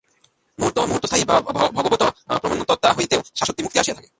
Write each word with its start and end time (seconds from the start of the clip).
মুহূর্তস্থায়ী 0.59 1.23
ভগবৎ-প্রেমোন্মত্ততা 1.27 2.89
হইতেও 2.97 3.21
শাশ্বতী 3.35 3.61
মুক্তি 3.63 3.77
আসিয়া 3.79 3.95
থাকে। 3.97 4.09